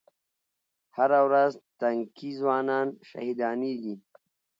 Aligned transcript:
هره 0.97 1.19
ورځ 1.27 1.51
تنکي 1.79 2.29
ځوانان 2.39 2.87
شهیدانېږي 3.09 3.95